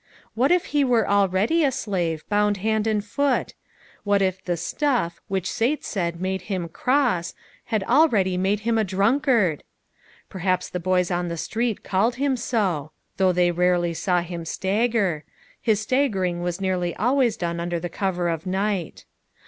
[0.33, 3.53] What if he were already a slave, bound hand and foot!
[4.03, 7.35] What if the" stuff" which Sate said made him "cross"
[7.65, 9.63] had already made him a drunkard:
[10.27, 15.23] Perhaps the boys on the street called him so; though they rarely saw him stagger;
[15.61, 16.57] his stagger THE LITTLE PICTURE MAKERS.
[16.57, 19.05] 255 ing was nearly always done under cover of the night.